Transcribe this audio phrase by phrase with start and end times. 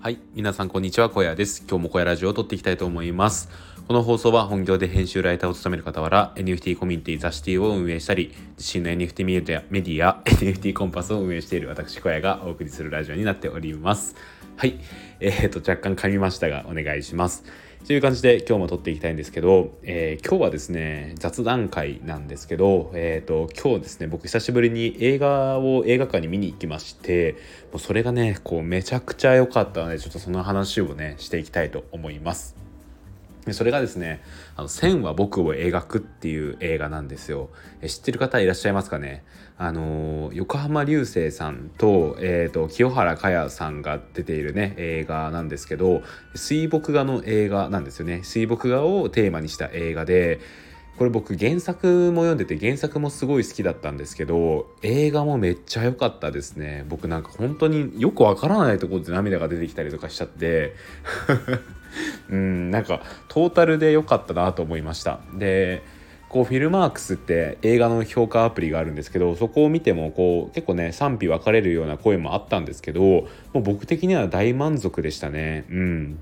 [0.00, 0.20] はい。
[0.32, 1.64] 皆さんこんにちは小屋です。
[1.68, 3.48] 今日も小屋ラジオを撮っていきたいと思います。
[3.88, 14.14] この放送は本業で編集ライターを務める傍ら NFT コミュニティザシティを運営したり自身の NFT メディアメディア NFT コンパスを運営している私小屋がお送りするラジオになっております。
[14.56, 14.78] はい。
[15.18, 17.42] えー、と若干噛みましたがお願いします。
[17.86, 27.36] という感じで今日も撮っていきたいんですけど、えー、今日はですね雑談会なんですけど、えーと、今日ですね僕久しぶりに映画を映画館に見に行きまして
[27.72, 32.67] もうそれがねこうめちゃくちゃ良かったのでちょっとその話をねしていきたいと思います。
[33.48, 34.22] でそれがですね
[34.56, 37.50] 「あの線は僕を描く」っていう映画なんですよ。
[37.80, 39.24] え知ってる方いらっしゃいますかね？
[39.56, 46.02] あの横浜流星さんと,、えーと、清原果耶さんが出ているね映画なんですけど
[46.36, 50.38] 水墨画の映画なんですよね水墨画をテーマにした映画で
[50.98, 56.84] これ僕原作も読んでて原作もすごい好きだったんですけど映画もめっちゃ良かったですね。
[56.88, 60.74] 僕なんか本当によくわからないところで涙が出てきたりとかしちゃって。
[62.28, 65.20] うんなんかトータルで良かったなと思いました。
[65.34, 65.82] で
[66.28, 75.64] こうフィルマークスって映画の評価アプリがあるんですけどそこを見てもこう結構ね賛否分かれるような声もあったんですけどもう僕的には大満足でしたね。
[75.70, 76.18] うん。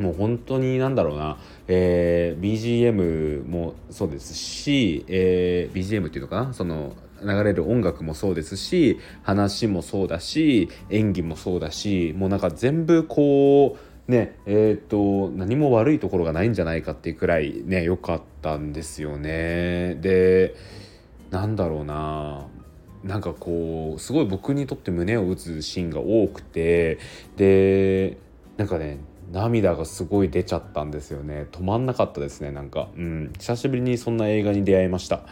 [0.00, 1.36] もう本当になんだろうな、
[1.68, 6.54] えー、BGM もそうですし、えー、BGM っていうのかな？
[6.54, 13.76] その流れる音楽もそうですし話もそうだし演技もそうだしもうなんか全部こ
[14.08, 19.96] うねえっ、ー、と何も悪いところがないんじゃないかっていうくらいね良かったんですよね。
[19.96, 20.54] で
[21.30, 22.46] なんだろうな。
[23.04, 26.98] なんかこうすごい僕にとって胸を打つシーンが多くて
[27.36, 28.18] で
[28.58, 28.98] なんかね
[29.30, 31.46] 涙がすごい出ちゃったんですよね。
[31.52, 32.88] 止まんなかったですねなんか。
[32.96, 33.32] うん。
[33.38, 35.22] 久しぶりにそんな映画に出会いました。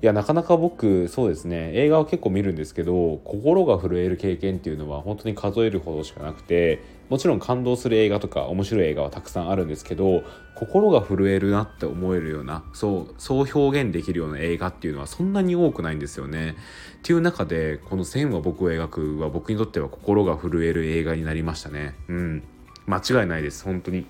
[0.00, 1.72] いやなかなか僕そうですね。
[1.74, 10.22] 映画は結構見るんですけど心が震える経験っていうのは本当に数えるほどしかなくてもちろん感動する映画とか面白い映画はたくさんあるんですけど
[10.54, 16.54] 心が震えるなって思えるようなそうそう表現できるような映画っていうのはそんなに多くないんですよね。
[16.98, 21.96] っていう中でこの「線は僕を描く」は僕にとっては心が震える映画になりましたね。
[22.08, 22.42] うん。
[22.88, 24.06] 間違いないです本当に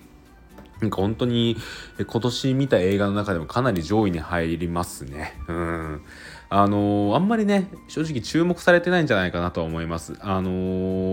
[0.81, 1.57] なんか本当に
[1.99, 5.35] 今年見た映画の中でもかなり上位に入りますね。
[5.49, 6.03] うん。
[6.51, 10.15] あのー、あんまりね、正直注目されてないんじゃないかなとは思います。
[10.21, 10.51] あの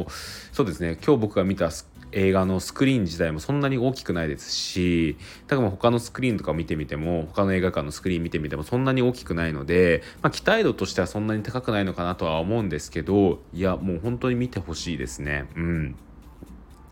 [0.06, 0.08] ー、
[0.52, 1.72] そうですね、今日僕が見た
[2.12, 15.50] 映画のスクリーン自体もそんなに大きくないですし、多分他のスクリーンとか見てみても、他の映画館のスクリーン見てみてもそんなに大きくないので、まあ、期待度としてはそんなに高くないのかなとは思うんですけど、いや、もう本当に見てほしいですね。
[15.56, 15.96] うん。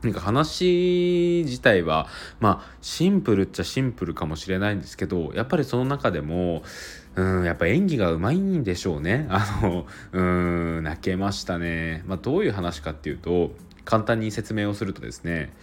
[0.03, 2.07] なんか話自体は
[2.39, 6.63] まあシンプルっちゃシンプルかもしれないんですけどやっぱりその中でも
[7.15, 13.51] うんやっぱ演技がうまいんでしょうねあのうん泣けましたね、まあ、どういう話かっていうと
[13.85, 15.53] 簡単に説明をするとですね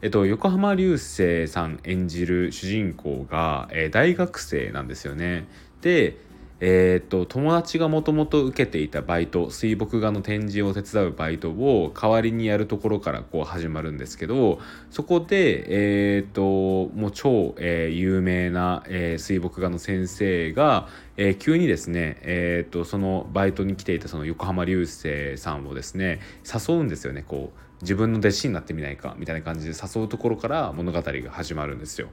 [0.00, 5.48] えっと、横浜流星さん演じる主人公が、えー、大学生なんですよね。
[5.80, 6.16] で
[6.60, 14.58] えー、っと友達がもともと受けていたバイト水墨画の展示を手伝うバイトを代わりにやるところからこう始まるんですけど
[14.90, 32.08] そこで、えー、っともう超、えー、有名な、えー、水墨画の先生が、えー、急にですね、えー、っとそのバイトに来ていたその横浜流星さんをですね誘うんですよねこう自分の弟子になってみないかみたいな感じで誘うところから物語が始まるんですよ。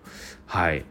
[0.45, 0.85] はい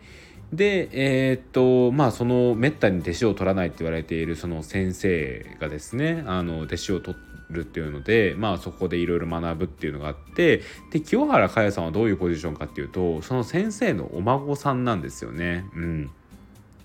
[0.53, 7.17] でえー、っとまあそのめったに弟子を取らないって言われているその先生がですねあの弟子を取
[7.51, 15.67] るっていうのでまあそこでいろいろ学ぶっていうのがあってで清原果耶さんはどういうポジションかっていうとその先生のお孫さんなんですよね。
[15.75, 16.11] うん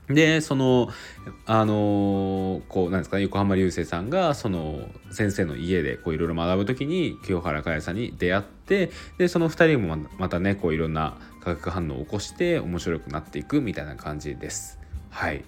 [0.09, 0.89] でその
[1.45, 14.79] あのこうなんですかね横浜流星さんがその先生の家でこういろいろ学ぶ時に清原果耶さんに出会ってでその2人もまたねこういろんな化学反応を起こして面白くなっていくみたいな感じです。
[15.11, 15.43] はい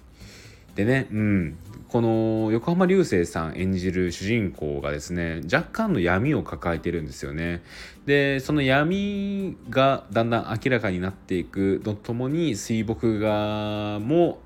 [0.74, 1.58] でね、うん、
[1.88, 7.62] この横浜流星さん演じる主人公がですね若干の闇を抱えてるんですよね。
[8.06, 14.38] でその闇がだんだん明らかになっていくとともに水墨画も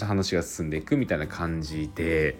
[0.00, 2.38] 話が進んでいくみたいな感じで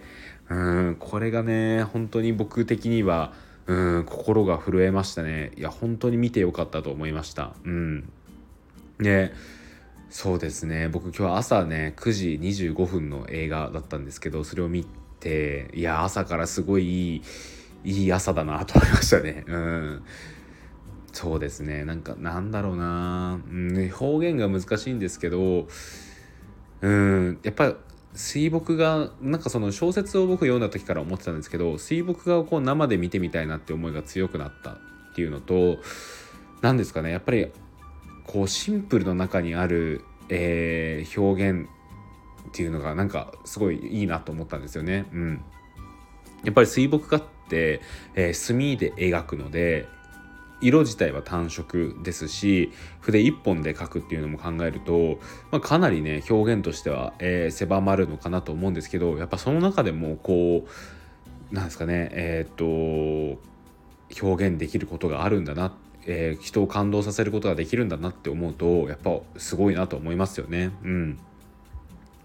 [0.49, 0.55] う
[0.91, 3.33] んこれがね本当に僕的には
[3.67, 5.53] うん心が震えましたね。
[5.57, 7.53] いや本当に見てよかったと思いました。
[7.65, 8.11] うん。
[8.99, 9.33] で
[10.09, 10.89] そうですね。
[10.89, 14.87] 僕今日朝ね9時25分の映画だったんですけどそれを見
[15.21, 17.23] ていや朝からすごいい
[17.85, 19.45] いいい朝だなと思いましたね。
[19.47, 20.03] うん。
[21.13, 21.85] そうですね。
[21.85, 25.69] なんかなんだろうな、うん、表現が難しいんですけど
[26.83, 27.75] うんやっぱ
[28.15, 34.79] 水墨画なんかその小説を僕読んだ時から思ってたんですけど水墨画をこう生で見てみたいなって思いが強くなったっ
[35.15, 35.79] ていうのと
[36.63, 37.49] 何ですかねやっぱり
[38.27, 41.69] こうシンプルの中にある、えー、表現
[42.49, 45.07] っていうのがなんかすごいいいなと思ったんですよね。
[45.13, 45.45] うん、
[46.45, 47.81] やっぱり水墨画って、
[48.15, 49.89] えー、墨で描くので
[50.61, 55.19] 色自体は単色ですし筆一本で描くっていうのも考えると、
[55.51, 60.67] まあ、かなりね表現としては、えー、狭まるのかなと思うんですけどやっぱその中でもこ
[61.53, 62.65] うなんですかねえっ、と
[64.21, 65.73] 表現できることがあるんだな、
[66.07, 70.71] えー、人を感動させることができるんだなって思うとやっぱすごいなと思いますよね。
[70.83, 71.19] うん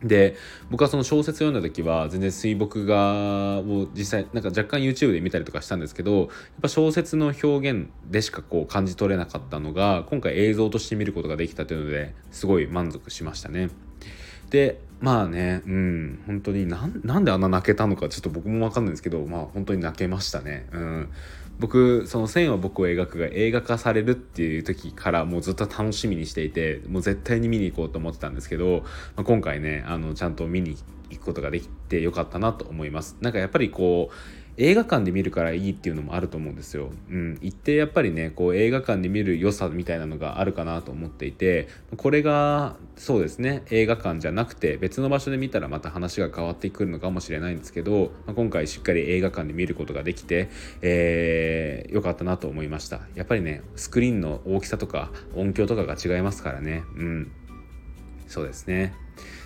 [0.03, 0.35] で
[0.69, 6.29] 僕はその小説読んだ時は全然水墨画を実際なんか若干 YouTube で見たりとかしたんですけどやっ
[6.61, 13.69] ぱ小説の表現でしかこう感じ取れなかったのが今回映像として見ることができたというのですごい満足しましたね。
[14.49, 20.67] でまあねうん本当になんであんな泣けたのかちょっと僕も分かんないんですけどまあ本当に泣けましたね。
[20.71, 21.09] うん
[21.59, 28.83] 僕その線は僕を描くが映画化されるっていう時からもうずっと楽しみにしていてもう絶対に見に行こうと思ってたんですけど、
[29.15, 30.77] まあ、今回ねあのちゃんと見に
[31.09, 33.17] 行くことができてよかったなと思います。
[33.21, 34.13] なんかやっぱりこう
[34.57, 36.91] 映画館で見るからいいっていうのもあると思うんですよ。
[37.09, 41.67] うん、行ってやっぱりねこう映画館で見る良さみたいなのがあるかなと思っていて
[41.97, 50.49] これがそうですね映画館じゃなくて別の場所で見たらまた話が変わってくるのかもしれないんですけど、まあ、今回しっかり映画館で見ることができて、
[50.81, 53.01] えー、よかったなと思いました。
[53.15, 56.83] やっぱりねスクリーンの大きさとか音響とかが違いますからね。
[56.95, 57.31] うん
[58.27, 58.93] そうですね。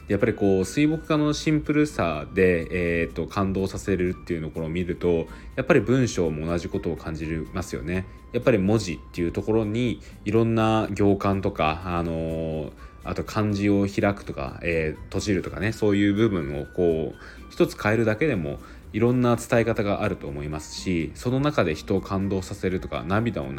[0.07, 8.05] やっぱりこう水墨画のシンプルさで、えーと、感動させるっていうところを見るとやっぱり文章も同じことを感じますよね。
[8.33, 12.71] やっぱり文字っていうところにいろんな行間とか、あのー、
[13.03, 18.59] あと漢字を開くとか、えー、閉じるとかねそういう部分をこう一つ変えるだけでも
[18.91, 23.57] いろんな伝え方があると思いますしその中で人を感動させるとか涙を流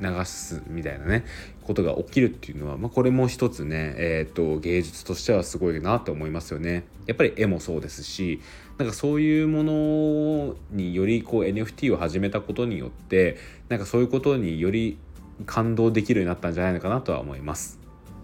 [0.00, 1.24] 流すみたいなね
[1.64, 6.84] ことが起きるっていうのは、まあ、これも一つね、えーと、芸術としてはすごいなって思いますよね。
[7.06, 8.40] やっぱり絵もそうですし
[8.78, 13.36] なんかそういうものによりこう NFT を始めたことによって
[13.68, 14.98] なんかそういうことにより
[15.46, 17.78] 感動できるようになったんじゃないのかなとは思います。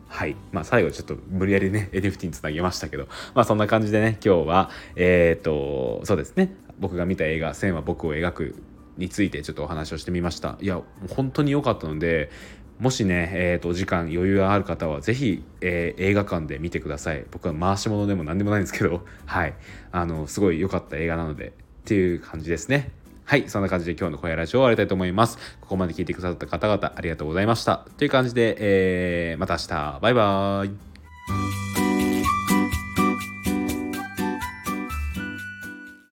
[0.09, 0.37] はい。
[0.53, 8.55] まあ最後ちょっと無理やりね NFT につなげましたけどまあそんな感じでね今日はえっ、ー、とそうですね僕が見た映画「線は僕を描く」
[9.01, 12.31] についてちょっとお話をしてみましたいや本当に良かったので
[12.81, 19.55] もしね、えーと、時間余裕がある方は是非、えー、映画館で見てください僕は回し物でも何でもないんですけど はい
[19.93, 21.53] あのすごい良かった映画なのでっ
[21.85, 22.91] ていう感じですね
[23.27, 25.39] はい、そんな感じで今日の小屋ラジオ終わりたいと思います。
[25.61, 27.87] ここまで聞いてくださった方々ありがとうございました。
[27.97, 30.90] という感じで、えー、また明日、バイバーイ。